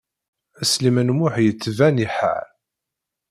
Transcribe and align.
Sliman 0.71 1.11
U 1.13 1.15
Muḥ 1.19 1.35
yettban 1.45 1.95
iḥar. 2.05 2.47